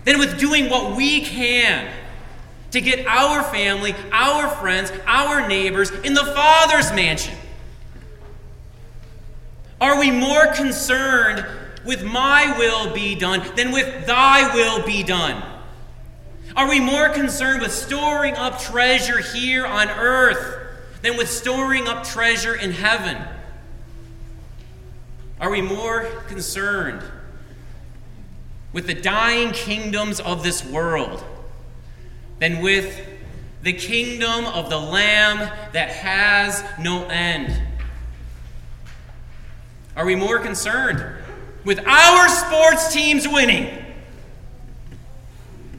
than 0.09 0.17
with 0.17 0.39
doing 0.39 0.71
what 0.71 0.97
we 0.97 1.21
can 1.21 1.87
to 2.71 2.81
get 2.81 3.05
our 3.05 3.43
family, 3.43 3.93
our 4.11 4.49
friends, 4.55 4.91
our 5.05 5.47
neighbors 5.47 5.91
in 5.91 6.15
the 6.15 6.25
Father's 6.25 6.91
mansion? 6.91 7.35
Are 9.79 9.99
we 9.99 10.09
more 10.09 10.47
concerned 10.47 11.45
with 11.85 12.03
my 12.03 12.57
will 12.57 12.91
be 12.91 13.13
done 13.13 13.55
than 13.55 13.71
with 13.71 14.07
thy 14.07 14.51
will 14.55 14.83
be 14.83 15.03
done? 15.03 15.43
Are 16.55 16.67
we 16.67 16.79
more 16.79 17.09
concerned 17.09 17.61
with 17.61 17.71
storing 17.71 18.33
up 18.33 18.59
treasure 18.59 19.19
here 19.19 19.67
on 19.67 19.89
earth 19.89 20.57
than 21.03 21.17
with 21.17 21.29
storing 21.29 21.87
up 21.87 22.03
treasure 22.03 22.55
in 22.55 22.71
heaven? 22.71 23.15
Are 25.39 25.51
we 25.51 25.61
more 25.61 26.05
concerned 26.27 27.03
with 28.71 28.87
the 28.87 28.93
dying 28.93 29.51
kingdoms 29.51 30.19
of 30.19 30.43
this 30.43 30.63
world 30.63 31.23
than 32.39 32.61
with 32.61 33.07
the 33.61 33.73
kingdom 33.73 34.45
of 34.45 34.69
the 34.69 34.77
Lamb 34.77 35.37
that 35.73 35.89
has 35.89 36.63
no 36.79 37.05
end? 37.07 37.61
Are 39.95 40.05
we 40.05 40.15
more 40.15 40.39
concerned 40.39 41.03
with 41.65 41.85
our 41.85 42.29
sports 42.29 42.93
teams 42.93 43.27
winning 43.27 43.85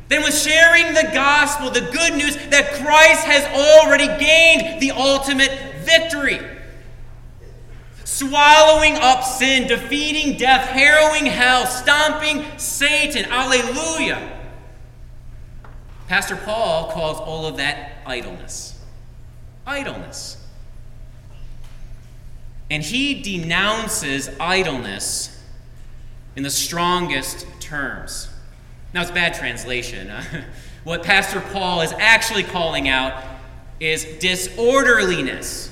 than 0.09 0.23
with 0.23 0.37
sharing 0.37 0.93
the 0.93 1.09
gospel, 1.15 1.71
the 1.71 1.81
good 1.81 2.15
news 2.15 2.37
that 2.37 2.73
Christ 2.75 3.25
has 3.25 3.47
already 3.85 4.07
gained 4.23 4.83
the 4.83 4.91
ultimate 4.91 5.51
victory? 5.79 6.39
Swallowing 8.11 8.97
up 8.97 9.23
sin, 9.23 9.69
defeating 9.69 10.37
death, 10.37 10.69
harrowing 10.69 11.27
hell, 11.27 11.65
stomping 11.65 12.45
Satan. 12.59 13.25
Alleluia. 13.31 14.39
Pastor 16.09 16.35
Paul 16.35 16.91
calls 16.91 17.21
all 17.21 17.47
of 17.47 17.59
that 17.59 18.03
idleness. 18.05 18.79
Idleness. 19.65 20.37
And 22.69 22.83
he 22.83 23.23
denounces 23.23 24.29
idleness 24.41 25.41
in 26.35 26.43
the 26.43 26.51
strongest 26.51 27.47
terms. 27.61 28.29
Now, 28.93 29.03
it's 29.03 29.13
bad 29.13 29.35
translation. 29.35 30.11
what 30.85 31.05
Pastor 31.05 31.41
Paul 31.41 31.83
is 31.83 31.93
actually 31.93 32.43
calling 32.43 32.89
out 32.89 33.23
is 33.79 34.05
disorderliness 34.19 35.70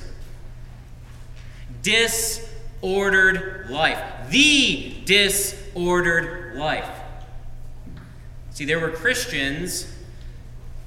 disordered 1.83 3.71
life. 3.71 4.31
The 4.31 4.95
disordered 5.05 6.57
life. 6.57 6.89
See, 8.51 8.65
there 8.65 8.81
were 8.81 8.91
Christians 8.91 9.95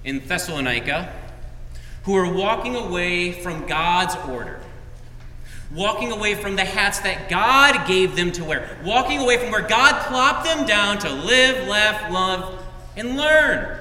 in 0.04 0.20
Thessalonica 0.28 1.14
who 2.04 2.14
were 2.14 2.32
walking 2.32 2.76
away 2.76 3.32
from 3.32 3.66
God's 3.68 4.16
order, 4.28 4.60
walking 5.74 6.12
away 6.12 6.36
from 6.36 6.56
the 6.56 6.66
hats 6.66 7.00
that 7.00 7.30
God 7.30 7.88
gave 7.88 8.16
them 8.16 8.32
to 8.34 8.44
wear, 8.44 8.78
walking 8.84 9.20
away 9.20 9.38
from 9.38 9.52
where 9.52 9.62
God 9.62 10.06
plopped 10.08 10.46
them 10.46 10.66
down 10.66 10.98
to 11.00 11.10
live, 11.10 11.68
laugh, 11.68 12.12
love, 12.12 12.64
and 12.98 13.16
learn. 13.16 13.78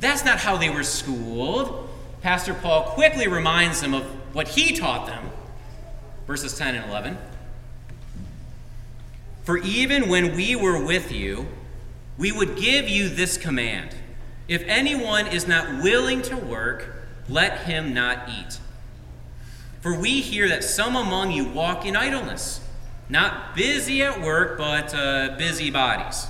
That's 0.00 0.24
not 0.24 0.38
how 0.38 0.56
they 0.56 0.68
were 0.68 0.82
schooled. 0.82 1.88
Pastor 2.22 2.54
Paul 2.54 2.82
quickly 2.90 3.28
reminds 3.28 3.80
them 3.80 3.94
of 3.94 4.04
what 4.32 4.48
he 4.48 4.76
taught 4.76 5.06
them. 5.06 5.30
Verses 6.26 6.56
10 6.56 6.74
and 6.74 6.90
11. 6.90 7.18
For 9.44 9.58
even 9.58 10.08
when 10.08 10.36
we 10.36 10.54
were 10.54 10.82
with 10.84 11.10
you, 11.10 11.48
we 12.16 12.30
would 12.30 12.56
give 12.56 12.88
you 12.88 13.08
this 13.08 13.36
command 13.36 13.96
If 14.48 14.62
anyone 14.66 15.26
is 15.26 15.46
not 15.46 15.82
willing 15.82 16.20
to 16.22 16.36
work, 16.36 16.94
let 17.28 17.60
him 17.60 17.94
not 17.94 18.28
eat. 18.28 18.58
For 19.80 19.98
we 19.98 20.20
hear 20.20 20.48
that 20.48 20.62
some 20.62 20.94
among 20.94 21.32
you 21.32 21.44
walk 21.44 21.86
in 21.86 21.96
idleness, 21.96 22.60
not 23.08 23.56
busy 23.56 24.02
at 24.02 24.20
work, 24.20 24.58
but 24.58 24.94
uh, 24.94 25.36
busy 25.38 25.70
bodies. 25.70 26.26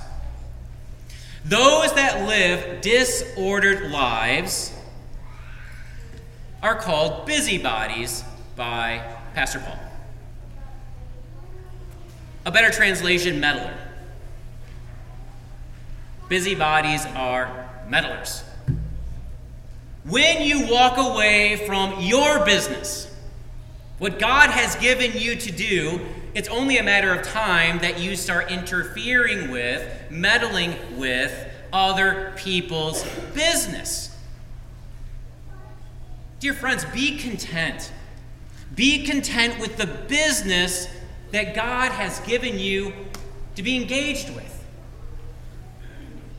Those 1.45 1.93
that 1.93 2.25
live 2.25 2.81
disordered 2.81 3.91
lives 3.91 4.73
are 6.63 6.75
called 6.75 7.25
busybodies 7.25 8.23
by 8.55 9.17
Pastor 9.35 9.59
Paul. 9.59 9.77
A 12.45 12.51
better 12.51 12.71
translation, 12.71 13.41
meddler. 13.41 13.75
Busybodies 16.29 17.05
are 17.17 17.69
meddlers. 17.89 18.43
When 20.05 20.41
you 20.41 20.71
walk 20.71 20.97
away 20.97 21.65
from 21.67 21.99
your 21.99 22.45
business, 22.45 23.13
what 23.99 24.17
God 24.17 24.49
has 24.49 24.77
given 24.77 25.11
you 25.19 25.35
to 25.35 25.51
do, 25.51 25.99
it's 26.33 26.47
only 26.47 26.77
a 26.77 26.83
matter 26.83 27.13
of 27.13 27.23
time 27.23 27.79
that 27.79 27.99
you 27.99 28.15
start 28.15 28.49
interfering 28.51 29.51
with, 29.51 29.85
meddling 30.09 30.75
with 30.97 31.33
other 31.73 32.33
people's 32.37 33.03
business. 33.33 34.12
Dear 36.43 36.53
friends, 36.53 36.83
be 36.83 37.17
content. 37.17 37.89
Be 38.75 39.05
content 39.05 39.61
with 39.61 39.77
the 39.77 39.85
business 39.87 40.89
that 41.31 41.55
God 41.55 41.93
has 41.93 42.19
given 42.19 42.59
you 42.59 42.91
to 43.55 43.63
be 43.63 43.77
engaged 43.77 44.29
with. 44.35 44.65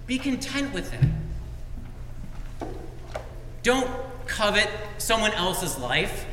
Be 0.06 0.18
content 0.18 0.74
with 0.74 0.90
that. 0.90 2.68
Don't 3.62 3.90
covet 4.26 4.68
someone 4.98 5.32
else's 5.32 5.78
life. 5.78 6.26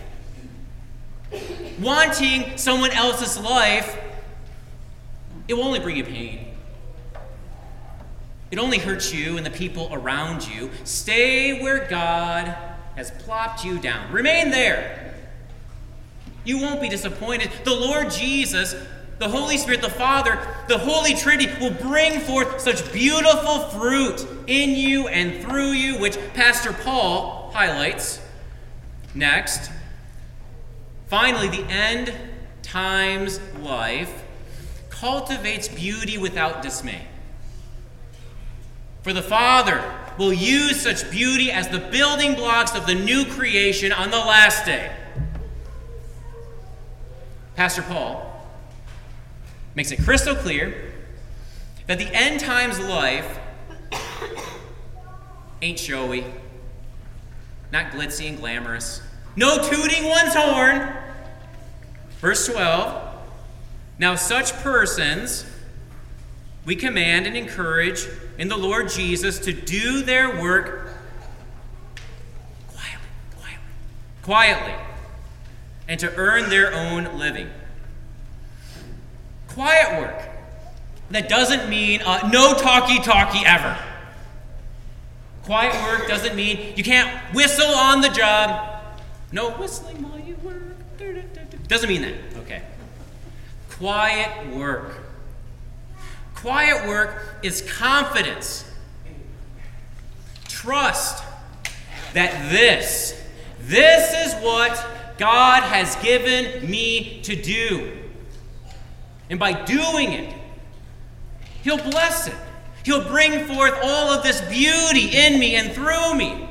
Wanting 1.80 2.58
someone 2.58 2.92
else's 2.92 3.40
life, 3.40 3.98
it 5.48 5.54
will 5.54 5.64
only 5.64 5.80
bring 5.80 5.96
you 5.96 6.04
pain. 6.04 6.46
It 8.52 8.60
only 8.60 8.80
hurts 8.80 9.14
you 9.14 9.38
and 9.38 9.46
the 9.46 9.50
people 9.50 9.88
around 9.94 10.46
you. 10.46 10.72
Stay 10.84 11.62
where 11.62 11.88
God 11.88 12.54
has 12.96 13.12
plopped 13.12 13.64
you 13.64 13.80
down. 13.80 14.12
Remain 14.12 14.52
there. 14.52 15.14
You 16.44 16.60
won't 16.60 16.82
be 16.82 16.90
disappointed. 16.90 17.52
The 17.64 17.76
Lord 17.76 18.10
Jesus, 18.10 18.76
the 19.20 19.30
Holy 19.30 19.58
Spirit, 19.58 19.82
the 19.82 19.90
Father, 19.90 20.40
the 20.68 20.78
Holy 20.78 21.14
Trinity 21.14 21.52
will 21.60 21.74
bring 21.74 22.20
forth 22.20 22.60
such 22.60 22.92
beautiful 22.92 23.60
fruit 23.70 24.26
in 24.48 24.72
you 24.72 25.08
and 25.08 25.44
through 25.44 25.72
you, 25.72 26.00
which 26.00 26.18
Pastor 26.34 26.74
Paul 26.74 27.52
highlights. 27.54 28.20
Next, 29.14 29.70
finally, 31.08 31.50
the 31.50 31.64
end 31.70 32.14
times 32.64 33.40
life 33.60 34.24
cultivates 34.90 35.68
beauty 35.68 36.18
without 36.18 36.62
dismay. 36.62 37.08
For 39.04 39.14
the 39.14 39.22
Father 39.22 39.84
will 40.22 40.32
use 40.32 40.80
such 40.80 41.10
beauty 41.10 41.52
as 41.52 41.68
the 41.70 41.80
building 41.80 42.36
blocks 42.36 42.76
of 42.76 42.86
the 42.86 42.94
new 42.94 43.26
creation 43.26 43.92
on 43.92 44.12
the 44.12 44.20
last 44.20 44.68
day. 44.68 44.92
Pastor 47.56 47.82
Paul 47.82 48.48
makes 49.74 49.92
it 49.92 50.04
crystal 50.04 50.36
clear 50.36 50.94
that 51.88 51.98
the 51.98 52.08
end 52.14 52.40
times 52.40 52.80
life 52.80 53.40
ain't 55.64 55.80
showy, 55.80 56.24
not 57.72 57.88
glitzy 57.88 58.30
and 58.30 58.38
glamorous, 58.38 59.02
no 59.36 59.58
tooting 59.58 60.08
one's 60.08 60.36
horn. 60.36 60.98
Verse 62.20 62.46
12 62.46 63.16
Now, 63.98 64.14
such 64.14 64.54
persons 64.62 65.48
we 66.66 66.76
command 66.76 67.26
and 67.26 67.36
encourage 67.36 68.08
in 68.38 68.48
the 68.48 68.58
Lord 68.58 68.90
Jesus 68.90 69.40
to 69.40 69.54
do 69.54 70.04
their 70.04 70.42
work 70.42 70.90
quietly, 72.68 73.08
quietly, 73.36 73.62
quietly, 74.24 74.86
and 75.88 76.00
to 76.00 76.16
earn 76.16 76.50
their 76.50 76.74
own 76.74 77.18
living. 77.18 77.50
Quiet 79.48 80.00
work. 80.00 80.30
That 81.10 81.28
doesn't 81.28 81.70
mean 81.70 82.02
uh, 82.04 82.30
no 82.32 82.54
talky 82.54 83.00
ever. 83.46 83.78
Quiet 85.44 85.74
work 85.84 86.08
doesn't 86.08 86.36
mean 86.36 86.74
you 86.78 86.84
can't 86.84 87.10
whistle 87.34 87.66
on 87.66 88.02
the 88.02 88.10
job. 88.10 88.84
No 89.32 89.52
whistling 89.52 90.02
while 90.04 90.20
you 90.20 90.36
work. 90.44 90.62
Doesn't 91.68 91.90
mean 91.90 92.04
that. 92.04 92.14
Okay. 92.38 92.62
Quiet 93.70 94.56
work. 94.56 95.01
Quiet 96.42 96.88
work 96.88 97.38
is 97.44 97.62
confidence, 97.62 98.66
trust 100.48 101.24
that 102.14 102.52
this, 102.52 103.16
this 103.60 104.28
is 104.28 104.44
what 104.44 104.84
God 105.20 105.62
has 105.62 105.96
given 105.98 106.68
me 106.68 107.22
to 107.22 107.36
do. 107.36 107.96
And 109.30 109.38
by 109.38 109.54
doing 109.54 110.14
it, 110.14 110.34
He'll 111.62 111.78
bless 111.78 112.28
it. 112.28 112.36
He'll 112.84 113.08
bring 113.08 113.46
forth 113.46 113.78
all 113.84 114.10
of 114.10 114.24
this 114.24 114.42
beauty 114.42 115.16
in 115.16 115.40
me 115.40 115.56
and 115.56 115.72
through 115.72 116.16
me. 116.16 116.50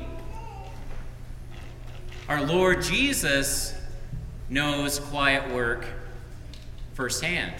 Our 2.29 2.44
Lord 2.44 2.83
Jesus 2.83 3.74
knows 4.48 5.00
quiet 5.00 5.53
work 5.53 5.85
firsthand. 6.94 7.55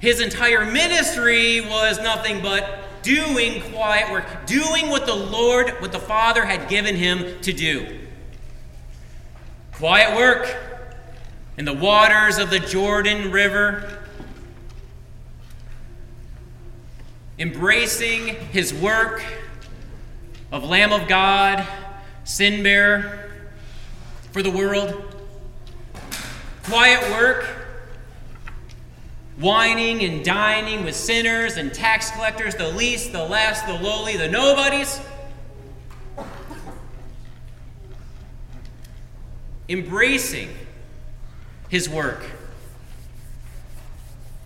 His 0.00 0.20
entire 0.20 0.64
ministry 0.64 1.60
was 1.60 1.98
nothing 1.98 2.40
but 2.42 3.02
doing 3.02 3.62
quiet 3.72 4.10
work, 4.10 4.24
doing 4.46 4.88
what 4.88 5.06
the 5.06 5.14
Lord, 5.14 5.70
what 5.80 5.92
the 5.92 6.00
Father 6.00 6.44
had 6.44 6.68
given 6.68 6.96
him 6.96 7.40
to 7.42 7.52
do. 7.52 7.98
Quiet 9.72 10.16
work 10.16 10.56
in 11.58 11.66
the 11.66 11.74
waters 11.74 12.38
of 12.38 12.48
the 12.48 12.58
Jordan 12.58 13.30
River, 13.30 14.04
embracing 17.38 18.36
his 18.52 18.72
work 18.72 19.22
of 20.50 20.64
Lamb 20.64 20.92
of 20.92 21.08
God, 21.08 21.66
sin 22.24 22.62
bearer 22.62 23.30
for 24.32 24.42
the 24.42 24.50
world. 24.50 24.94
Quiet 26.62 27.10
work 27.10 27.59
wining 29.40 30.02
and 30.04 30.22
dining 30.24 30.84
with 30.84 30.94
sinners 30.94 31.56
and 31.56 31.72
tax 31.72 32.10
collectors, 32.10 32.54
the 32.54 32.68
least, 32.68 33.12
the 33.12 33.24
last, 33.24 33.66
the 33.66 33.72
lowly, 33.72 34.16
the 34.16 34.28
nobodies. 34.28 35.00
Embracing 39.68 40.50
his 41.68 41.88
work 41.88 42.24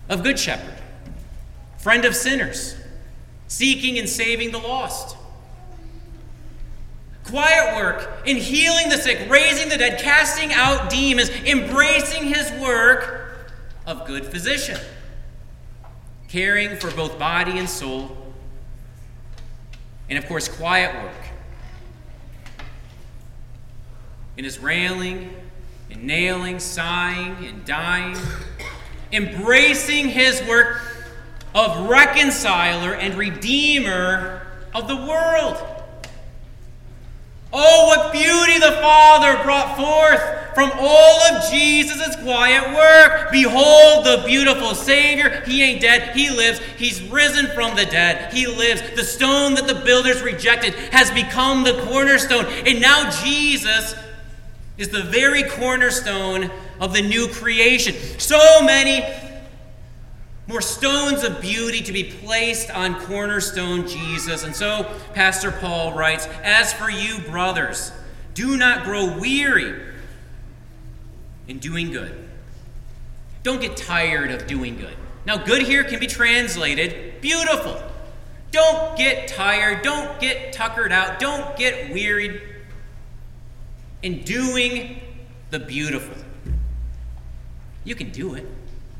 of 0.07 0.23
Good 0.23 0.39
Shepherd, 0.39 0.75
friend 1.79 2.05
of 2.05 2.15
sinners, 2.15 2.75
seeking 3.47 3.97
and 3.97 4.07
saving 4.07 4.51
the 4.51 4.59
lost. 4.59 5.17
Quiet 7.25 7.75
work 7.75 8.21
in 8.27 8.37
healing 8.37 8.87
the 8.89 8.97
sick, 8.97 9.27
raising 9.29 9.67
the 9.67 9.77
dead, 9.77 9.99
casting 9.99 10.53
out 10.53 10.91
demons, 10.91 11.29
embracing 11.29 12.25
his 12.25 12.51
work 12.61 13.24
of 13.85 14.05
good 14.05 14.25
physician, 14.25 14.79
caring 16.27 16.75
for 16.77 16.91
both 16.91 17.19
body 17.19 17.57
and 17.59 17.69
soul, 17.69 18.15
and 20.09 20.17
of 20.17 20.25
course, 20.27 20.47
quiet 20.47 20.95
work. 21.03 21.13
In 24.37 24.43
his 24.43 24.59
railing 24.59 25.33
and 25.89 26.03
nailing, 26.03 26.59
sighing 26.59 27.45
and 27.45 27.65
dying, 27.65 28.17
embracing 29.11 30.09
his 30.09 30.41
work 30.47 30.81
of 31.53 31.89
reconciler 31.89 32.93
and 32.95 33.15
redeemer 33.15 34.45
of 34.73 34.87
the 34.87 34.95
world. 34.95 35.74
Oh, 37.57 37.87
what 37.87 38.11
beauty 38.11 38.59
the 38.59 38.73
Father 38.81 39.41
brought 39.41 39.77
forth 39.77 40.53
from 40.53 40.71
all 40.77 41.21
of 41.23 41.49
Jesus' 41.49 42.17
quiet 42.17 42.75
work. 42.75 43.31
Behold 43.31 44.05
the 44.05 44.23
beautiful 44.25 44.75
Savior. 44.75 45.41
He 45.45 45.63
ain't 45.63 45.79
dead, 45.79 46.13
He 46.13 46.29
lives. 46.29 46.59
He's 46.77 47.01
risen 47.03 47.47
from 47.47 47.77
the 47.77 47.85
dead. 47.85 48.33
He 48.33 48.45
lives. 48.45 48.81
The 48.97 49.05
stone 49.05 49.53
that 49.55 49.67
the 49.67 49.75
builders 49.75 50.21
rejected 50.21 50.73
has 50.91 51.11
become 51.11 51.63
the 51.63 51.81
cornerstone. 51.87 52.45
And 52.65 52.81
now 52.81 53.09
Jesus 53.23 53.95
is 54.77 54.89
the 54.89 55.03
very 55.03 55.43
cornerstone 55.43 56.51
of 56.81 56.91
the 56.91 57.01
new 57.01 57.29
creation. 57.29 57.95
So 58.19 58.61
many 58.63 59.01
more 60.47 60.61
stones 60.61 61.23
of 61.23 61.41
beauty 61.41 61.81
to 61.81 61.91
be 61.91 62.03
placed 62.03 62.69
on 62.69 62.99
cornerstone 63.05 63.87
Jesus. 63.87 64.43
And 64.43 64.55
so, 64.55 64.91
Pastor 65.13 65.51
Paul 65.51 65.93
writes 65.93 66.27
As 66.43 66.71
for 66.71 66.89
you, 66.89 67.19
brothers, 67.19 67.91
do 68.33 68.57
not 68.57 68.83
grow 68.83 69.17
weary 69.17 69.81
in 71.47 71.59
doing 71.59 71.91
good. 71.91 72.27
Don't 73.43 73.61
get 73.61 73.77
tired 73.77 74.31
of 74.31 74.47
doing 74.47 74.77
good. 74.77 74.95
Now, 75.25 75.37
good 75.37 75.63
here 75.63 75.83
can 75.83 75.99
be 75.99 76.07
translated 76.07 77.21
beautiful. 77.21 77.81
Don't 78.51 78.95
get 78.97 79.27
tired. 79.27 79.81
Don't 79.81 80.19
get 80.19 80.53
tuckered 80.53 80.91
out. 80.91 81.19
Don't 81.19 81.57
get 81.57 81.91
wearied 81.91 82.41
in 84.03 84.21
doing 84.21 85.01
the 85.49 85.59
beautiful. 85.59 86.15
You 87.83 87.95
can 87.95 88.11
do 88.11 88.35
it. 88.35 88.45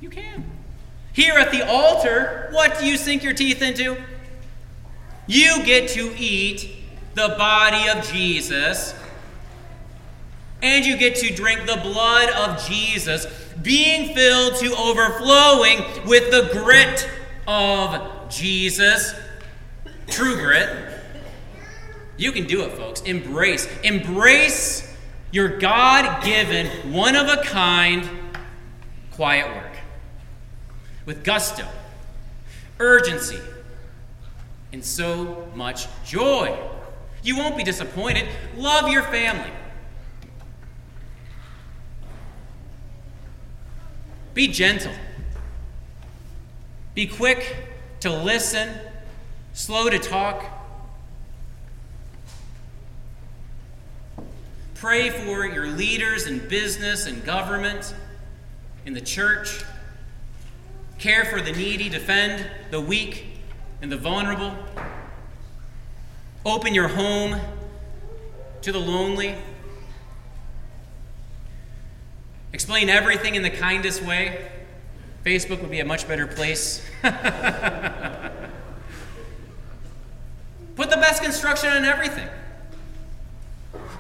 You 0.02 0.10
can. 0.10 0.55
Here 1.16 1.36
at 1.36 1.50
the 1.54 1.66
altar, 1.66 2.50
what 2.52 2.78
do 2.78 2.86
you 2.86 2.98
sink 2.98 3.24
your 3.24 3.32
teeth 3.32 3.62
into? 3.62 3.96
You 5.28 5.64
get 5.64 5.88
to 5.92 6.14
eat 6.18 6.76
the 7.14 7.30
body 7.38 7.88
of 7.88 8.06
Jesus 8.12 8.94
and 10.62 10.86
you 10.86 10.98
get 10.98 11.16
to 11.16 11.34
drink 11.34 11.62
the 11.68 11.78
blood 11.78 12.30
of 12.32 12.68
Jesus, 12.68 13.28
being 13.62 14.14
filled 14.14 14.58
to 14.58 14.76
overflowing 14.76 15.86
with 16.06 16.32
the 16.32 16.50
grit 16.52 17.10
of 17.48 18.30
Jesus. 18.30 19.16
True 20.08 20.36
grit. 20.36 20.70
You 22.18 22.34
can 22.34 22.46
do 22.46 22.64
it, 22.64 22.74
folks. 22.74 23.00
Embrace. 23.04 23.70
Embrace 23.84 24.94
your 25.32 25.60
God 25.60 26.26
given, 26.26 26.68
one 26.92 27.16
of 27.16 27.30
a 27.30 27.42
kind, 27.44 28.06
quiet 29.12 29.48
work 29.56 29.65
with 31.06 31.24
gusto, 31.24 31.66
urgency, 32.80 33.40
and 34.74 34.84
so 34.84 35.48
much 35.56 35.88
joy. 36.06 36.58
You 37.24 37.38
won't 37.38 37.58
be 37.58 37.64
disappointed. 37.64 38.28
Love 38.58 38.90
your 38.90 39.04
family. 39.04 39.52
Be 44.34 44.48
gentle. 44.48 44.94
Be 46.94 47.08
quick 47.08 47.56
to 48.02 48.12
listen, 48.12 48.70
slow 49.54 49.90
to 49.90 49.98
talk. 49.98 50.46
Pray 54.76 55.10
for 55.10 55.46
your 55.46 55.68
leaders 55.68 56.28
in 56.28 56.48
business 56.48 57.08
and 57.08 57.24
government, 57.26 57.96
in 58.86 58.94
the 58.94 59.02
church. 59.02 59.64
Care 60.98 61.26
for 61.26 61.42
the 61.42 61.52
needy, 61.52 61.90
defend 61.90 62.46
the 62.72 62.80
weak 62.80 63.26
and 63.82 63.92
the 63.92 63.98
vulnerable. 63.98 64.56
Open 66.46 66.74
your 66.74 66.88
home 66.88 67.40
to 68.62 68.72
the 68.72 68.80
lonely. 68.80 69.36
Explain 72.54 72.90
everything 72.90 73.36
in 73.36 73.42
the 73.42 73.50
kindest 73.50 74.02
way. 74.02 74.50
Facebook 75.26 75.62
would 75.62 75.72
be 75.72 75.80
a 75.80 75.86
much 75.86 76.08
better 76.08 76.28
place. 76.28 76.82
Put 77.02 77.12
the 80.90 80.98
best 80.98 81.22
construction 81.24 81.70
on 81.70 81.84
everything. 81.84 82.28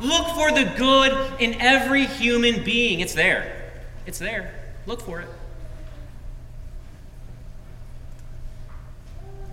Look 0.01 0.27
for 0.29 0.51
the 0.51 0.71
good 0.77 1.41
in 1.41 1.59
every 1.59 2.05
human 2.05 2.63
being. 2.63 2.99
It's 2.99 3.13
there. 3.13 3.71
It's 4.05 4.19
there. 4.19 4.53
Look 4.85 5.01
for 5.01 5.19
it. 5.21 5.27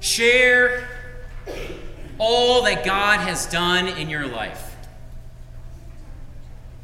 Share 0.03 0.89
all 2.19 2.63
that 2.65 2.85
God 2.85 3.21
has 3.21 3.47
done 3.47 3.87
in 3.87 4.11
your 4.11 4.27
life. 4.27 4.77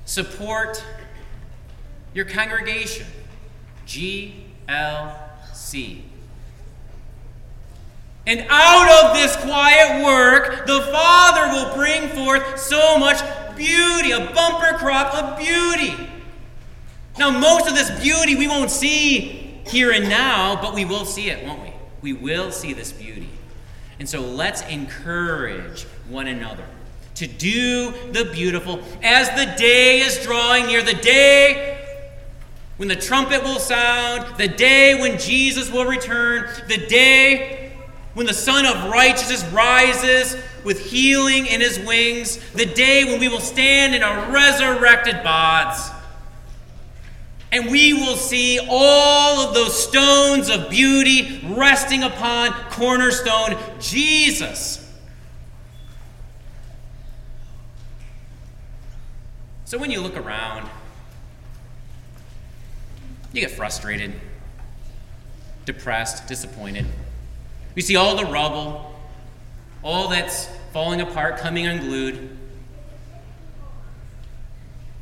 Support 0.05 0.83
your 2.15 2.25
congregation. 2.25 3.07
GLC. 3.87 4.43
And 8.25 8.47
out 8.49 9.05
of 9.05 9.17
this 9.17 9.35
quiet 9.37 10.05
work, 10.05 10.67
the 10.67 10.81
Father 10.83 11.53
will 11.53 11.75
bring 11.75 12.09
forth 12.11 12.61
so 12.61 12.99
much 12.99 13.21
beauty, 13.57 14.13
a 14.13 14.31
bumper 14.33 14.79
crop 14.79 15.13
of 15.15 15.39
beauty. 15.39 15.95
Now, 17.19 17.31
most 17.37 17.67
of 17.67 17.75
this 17.75 17.91
beauty 18.01 18.37
we 18.37 18.47
won't 18.47 18.71
see 18.71 19.61
here 19.67 19.91
and 19.91 20.09
now, 20.09 20.61
but 20.63 20.73
we 20.73 20.85
will 20.85 21.05
see 21.05 21.31
it, 21.31 21.45
won't 21.45 21.63
we? 21.63 21.73
We 22.03 22.13
will 22.13 22.51
see 22.53 22.73
this 22.73 22.93
beauty. 22.93 23.31
And 23.99 24.09
so 24.09 24.21
let's 24.21 24.63
encourage 24.63 25.85
one 26.09 26.29
another 26.29 26.65
to 27.17 27.27
do 27.27 27.93
the 28.13 28.27
beautiful 28.33 28.81
as 29.03 29.29
the 29.31 29.53
day 29.59 29.99
is 29.99 30.25
drawing 30.25 30.67
near, 30.67 30.83
the 30.83 30.95
day 30.95 31.85
when 32.77 32.87
the 32.87 32.95
trumpet 32.95 33.43
will 33.43 33.59
sound, 33.59 34.37
the 34.37 34.47
day 34.47 35.01
when 35.01 35.19
Jesus 35.19 35.69
will 35.71 35.85
return, 35.85 36.49
the 36.69 36.87
day 36.87 37.73
when 38.15 38.27
the 38.27 38.35
Sun 38.35 38.67
of 38.67 38.93
Righteousness 38.93 39.45
rises 39.53 40.37
with 40.65 40.79
healing 40.79 41.47
in 41.47 41.61
his 41.61 41.81
wings, 41.81 42.39
the 42.53 42.67
day 42.67 43.05
when 43.05 43.19
we 43.19 43.27
will 43.27 43.41
stand 43.41 43.97
in 43.97 44.05
our 44.05 44.31
resurrected 44.33 45.25
bodies. 45.25 45.91
And 47.51 47.71
we 47.71 47.95
will 47.95 48.17
see 48.17 48.61
all 48.69 49.41
of 49.41 49.55
those 49.55 49.89
stones 49.89 50.51
of 50.51 50.69
beauty 50.69 51.41
resting 51.49 52.03
upon 52.03 52.53
cornerstone 52.71 53.57
Jesus. 53.81 54.85
So 59.65 59.79
when 59.79 59.91
you 59.91 60.01
look 60.01 60.17
around, 60.17 60.69
you 63.33 63.41
get 63.41 63.51
frustrated, 63.51 64.13
depressed, 65.65 66.27
disappointed. 66.27 66.87
We 67.75 67.83
see 67.83 67.97
all 67.97 68.17
the 68.17 68.25
rubble, 68.25 68.95
all 69.83 70.09
that's 70.09 70.49
falling 70.73 71.01
apart, 71.01 71.39
coming 71.39 71.67
unglued. 71.67 72.37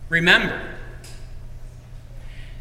Remember 0.08 0.75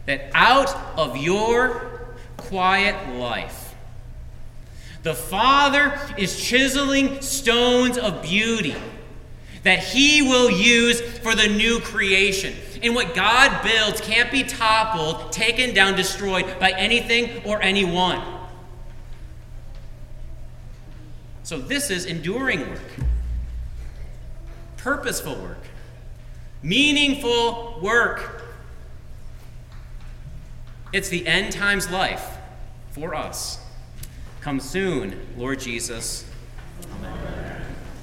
that 0.05 0.29
out 0.33 0.75
of 0.97 1.17
your 1.17 2.15
quiet 2.37 3.15
life, 3.15 3.75
the 5.03 5.13
Father 5.13 5.99
is 6.17 6.39
chiseling 6.39 7.21
stones 7.21 7.97
of 7.97 8.23
beauty 8.23 8.75
that 9.65 9.79
He 9.79 10.21
will 10.21 10.49
use 10.49 11.01
for 11.19 11.35
the 11.35 11.47
new 11.47 11.79
creation. 11.79 12.53
And 12.83 12.93
what 12.93 13.15
God 13.15 13.63
builds 13.63 13.99
can't 13.99 14.31
be 14.31 14.43
toppled, 14.43 15.31
taken 15.31 15.73
down, 15.73 15.95
destroyed 15.95 16.59
by 16.59 16.71
anything 16.71 17.43
or 17.45 17.61
anyone. 17.61 18.21
So, 21.41 21.59
this 21.59 21.89
is 21.91 22.05
enduring 22.05 22.67
work, 22.67 22.81
purposeful 24.77 25.35
work, 25.35 25.63
meaningful 26.63 27.79
work. 27.81 28.34
It's 30.93 31.09
the 31.09 31.25
end 31.27 31.51
times 31.51 31.89
life 31.89 32.37
for 32.91 33.15
us. 33.15 33.59
Come 34.41 34.59
soon, 34.59 35.19
Lord 35.37 35.59
Jesus. 35.59 36.25
Amen. 36.97 37.44